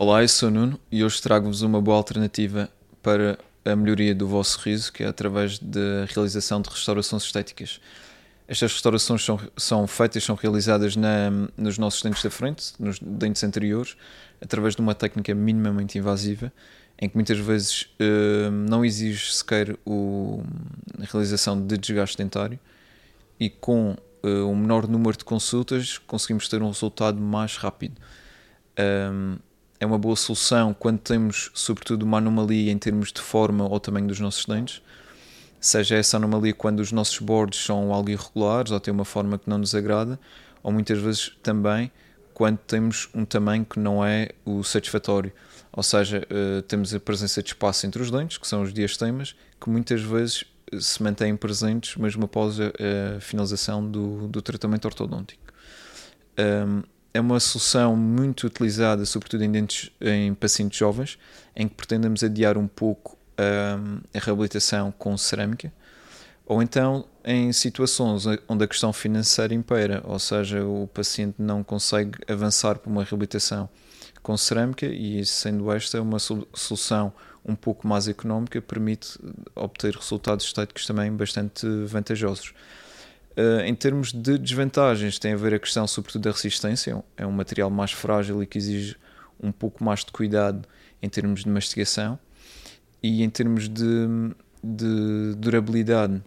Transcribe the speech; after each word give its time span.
Olá, 0.00 0.22
eu 0.22 0.28
sou 0.28 0.48
o 0.48 0.52
Nuno 0.52 0.78
e 0.92 1.02
hoje 1.02 1.20
trago-vos 1.20 1.62
uma 1.62 1.82
boa 1.82 1.96
alternativa 1.96 2.70
para 3.02 3.36
a 3.64 3.74
melhoria 3.74 4.14
do 4.14 4.28
vosso 4.28 4.60
riso, 4.60 4.92
que 4.92 5.02
é 5.02 5.08
através 5.08 5.58
da 5.58 6.04
realização 6.06 6.62
de 6.62 6.70
restaurações 6.70 7.24
estéticas. 7.24 7.80
Estas 8.46 8.74
restaurações 8.74 9.24
são, 9.24 9.40
são 9.56 9.86
feitas, 9.88 10.22
são 10.22 10.36
realizadas 10.36 10.94
na, 10.94 11.32
nos 11.56 11.78
nossos 11.78 12.00
dentes 12.00 12.22
da 12.22 12.30
frente, 12.30 12.74
nos 12.78 13.00
dentes 13.00 13.42
anteriores, 13.42 13.96
através 14.40 14.76
de 14.76 14.80
uma 14.80 14.94
técnica 14.94 15.34
minimamente 15.34 15.98
invasiva, 15.98 16.52
em 16.96 17.08
que 17.08 17.16
muitas 17.16 17.38
vezes 17.40 17.82
uh, 18.00 18.52
não 18.52 18.84
exige 18.84 19.34
sequer 19.34 19.76
o, 19.84 20.44
a 20.96 21.06
realização 21.06 21.60
de 21.60 21.76
desgaste 21.76 22.16
dentário 22.16 22.60
e 23.40 23.50
com 23.50 23.96
uh, 24.22 24.28
um 24.46 24.54
menor 24.54 24.86
número 24.86 25.18
de 25.18 25.24
consultas 25.24 25.98
conseguimos 25.98 26.48
ter 26.48 26.62
um 26.62 26.68
resultado 26.68 27.20
mais 27.20 27.56
rápido. 27.56 28.00
Um, 28.78 29.38
é 29.80 29.86
uma 29.86 29.98
boa 29.98 30.16
solução 30.16 30.74
quando 30.74 30.98
temos, 30.98 31.50
sobretudo, 31.54 32.02
uma 32.02 32.18
anomalia 32.18 32.72
em 32.72 32.78
termos 32.78 33.12
de 33.12 33.20
forma 33.20 33.68
ou 33.68 33.78
tamanho 33.78 34.06
dos 34.06 34.18
nossos 34.18 34.44
dentes, 34.44 34.82
seja 35.60 35.96
essa 35.96 36.16
anomalia 36.16 36.52
quando 36.52 36.80
os 36.80 36.92
nossos 36.92 37.18
bordes 37.18 37.64
são 37.64 37.92
algo 37.92 38.10
irregulares 38.10 38.72
ou 38.72 38.80
têm 38.80 38.92
uma 38.92 39.04
forma 39.04 39.38
que 39.38 39.48
não 39.48 39.58
nos 39.58 39.74
agrada, 39.74 40.18
ou 40.62 40.72
muitas 40.72 40.98
vezes 40.98 41.36
também 41.42 41.90
quando 42.34 42.58
temos 42.58 43.08
um 43.12 43.24
tamanho 43.24 43.64
que 43.64 43.80
não 43.80 44.04
é 44.04 44.30
o 44.44 44.62
satisfatório, 44.62 45.32
ou 45.72 45.82
seja, 45.82 46.24
uh, 46.30 46.62
temos 46.62 46.94
a 46.94 47.00
presença 47.00 47.42
de 47.42 47.48
espaço 47.48 47.84
entre 47.84 48.00
os 48.00 48.10
dentes, 48.12 48.38
que 48.38 48.46
são 48.46 48.62
os 48.62 48.72
diastemas, 48.72 49.34
que 49.60 49.68
muitas 49.68 50.00
vezes 50.00 50.44
eh, 50.72 50.78
se 50.78 51.02
mantêm 51.02 51.36
presentes 51.36 51.96
mesmo 51.96 52.26
após 52.26 52.60
a 52.60 53.20
finalização 53.20 53.84
do, 53.84 54.28
do 54.28 54.40
tratamento 54.40 54.84
ortodôntico. 54.84 55.42
Um, 56.38 56.82
é 57.12 57.20
uma 57.20 57.40
solução 57.40 57.96
muito 57.96 58.46
utilizada, 58.46 59.04
sobretudo 59.04 59.42
em, 59.44 59.50
dentes, 59.50 59.90
em 60.00 60.34
pacientes 60.34 60.78
jovens, 60.78 61.18
em 61.56 61.66
que 61.66 61.74
pretendemos 61.74 62.22
adiar 62.22 62.56
um 62.58 62.68
pouco 62.68 63.16
um, 63.38 64.00
a 64.14 64.24
reabilitação 64.24 64.92
com 64.92 65.16
cerâmica, 65.16 65.72
ou 66.46 66.62
então 66.62 67.04
em 67.24 67.52
situações 67.52 68.24
onde 68.48 68.64
a 68.64 68.68
questão 68.68 68.92
financeira 68.92 69.54
impera, 69.54 70.02
ou 70.04 70.18
seja, 70.18 70.64
o 70.64 70.88
paciente 70.92 71.36
não 71.38 71.62
consegue 71.62 72.18
avançar 72.26 72.78
para 72.78 72.90
uma 72.90 73.04
reabilitação 73.04 73.68
com 74.22 74.36
cerâmica 74.36 74.86
e 74.86 75.24
sendo 75.24 75.70
esta 75.72 76.00
uma 76.00 76.18
solução 76.18 77.12
um 77.44 77.54
pouco 77.54 77.86
mais 77.86 78.08
económica 78.08 78.60
permite 78.60 79.18
obter 79.54 79.94
resultados 79.94 80.44
estéticos 80.44 80.86
também 80.86 81.10
bastante 81.10 81.66
vantajosos. 81.86 82.52
Uh, 83.38 83.60
em 83.60 83.74
termos 83.74 84.12
de 84.12 84.36
desvantagens, 84.36 85.16
tem 85.16 85.32
a 85.32 85.36
ver 85.36 85.54
a 85.54 85.60
questão, 85.60 85.86
sobretudo, 85.86 86.22
da 86.22 86.32
resistência. 86.32 87.04
É 87.16 87.24
um 87.24 87.30
material 87.30 87.70
mais 87.70 87.92
frágil 87.92 88.42
e 88.42 88.46
que 88.46 88.58
exige 88.58 88.96
um 89.40 89.52
pouco 89.52 89.84
mais 89.84 90.04
de 90.04 90.10
cuidado 90.10 90.66
em 91.00 91.08
termos 91.08 91.44
de 91.44 91.48
mastigação. 91.48 92.18
E 93.00 93.22
em 93.22 93.30
termos 93.30 93.68
de, 93.68 94.08
de 94.60 95.36
durabilidade, 95.36 96.20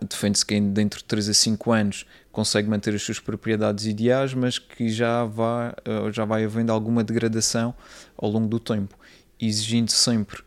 defende-se 0.00 0.46
que 0.46 0.60
dentro 0.60 1.00
de 1.00 1.04
3 1.06 1.28
a 1.28 1.34
5 1.34 1.72
anos 1.72 2.06
consegue 2.30 2.68
manter 2.68 2.94
as 2.94 3.02
suas 3.02 3.18
propriedades 3.18 3.86
ideais, 3.86 4.32
mas 4.32 4.60
que 4.60 4.88
já, 4.88 5.24
vá, 5.24 5.74
uh, 5.88 6.12
já 6.12 6.24
vai 6.24 6.44
havendo 6.44 6.70
alguma 6.70 7.02
degradação 7.02 7.74
ao 8.16 8.30
longo 8.30 8.46
do 8.46 8.60
tempo, 8.60 8.96
exigindo 9.40 9.90
sempre 9.90 10.40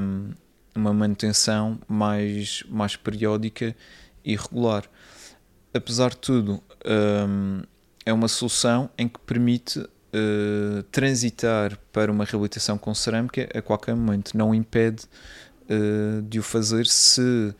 um, 0.00 0.30
uma 0.72 0.92
manutenção 0.92 1.80
mais, 1.88 2.62
mais 2.68 2.94
periódica 2.94 3.74
e 4.26 4.36
regular 4.36 4.84
apesar 5.76 6.10
de 6.10 6.16
tudo, 6.16 6.62
um, 7.28 7.62
é 8.04 8.12
uma 8.12 8.28
solução 8.28 8.90
em 8.96 9.08
que 9.08 9.18
permite 9.20 9.78
uh, 9.78 10.82
transitar 10.90 11.78
para 11.92 12.10
uma 12.10 12.24
reabilitação 12.24 12.78
com 12.78 12.94
cerâmica 12.94 13.48
a 13.54 13.62
qualquer 13.62 13.94
momento. 13.94 14.36
Não 14.36 14.54
impede 14.54 15.04
uh, 15.68 16.22
de 16.22 16.38
o 16.38 16.42
fazer 16.42 16.86
se, 16.86 17.54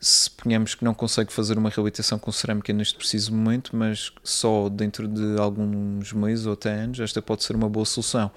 se 0.00 0.30
ponhamos 0.30 0.74
que 0.74 0.84
não 0.84 0.94
consegue 0.94 1.32
fazer 1.32 1.58
uma 1.58 1.70
reabilitação 1.70 2.18
com 2.18 2.30
cerâmica 2.30 2.72
neste 2.72 2.96
preciso 2.96 3.34
momento, 3.34 3.74
mas 3.74 4.12
só 4.22 4.68
dentro 4.68 5.08
de 5.08 5.38
alguns 5.38 6.12
meses 6.12 6.46
ou 6.46 6.52
até 6.52 6.72
anos, 6.72 7.00
esta 7.00 7.20
pode 7.20 7.42
ser 7.42 7.56
uma 7.56 7.68
boa 7.68 7.86
solução. 7.86 8.30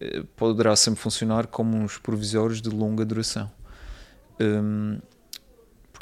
Uh, 0.00 0.24
poderá 0.36 0.76
sempre 0.76 1.00
funcionar 1.00 1.46
como 1.46 1.76
uns 1.76 1.98
provisórios 1.98 2.60
de 2.60 2.68
longa 2.68 3.04
duração. 3.04 3.50
Um, 4.38 4.98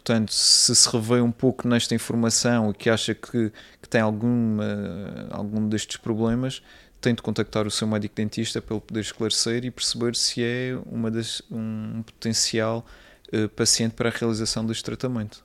Portanto, 0.05 0.35
se 0.35 0.75
se 0.77 0.87
revê 0.91 1.23
um 1.23 1.33
pouco 1.33 1.67
nesta 1.67 1.95
informação 1.95 2.71
e 2.71 2.75
que 2.75 2.91
acha 2.91 3.15
que, 3.15 3.51
que 3.81 3.89
tem 3.89 4.03
alguma, 4.03 5.27
algum 5.31 5.67
destes 5.67 5.97
problemas, 5.97 6.63
tente 7.01 7.23
contactar 7.23 7.67
o 7.67 7.71
seu 7.71 7.89
médico 7.89 8.15
dentista 8.15 8.61
para 8.61 8.77
ele 8.77 8.85
poder 8.87 9.01
esclarecer 9.01 9.65
e 9.65 9.71
perceber 9.71 10.15
se 10.15 10.45
é 10.45 10.79
uma 10.85 11.11
das, 11.11 11.41
um 11.51 12.03
potencial 12.03 12.85
uh, 13.33 13.49
paciente 13.49 13.95
para 13.95 14.11
a 14.11 14.13
realização 14.13 14.67
deste 14.67 14.85
tratamento. 14.85 15.43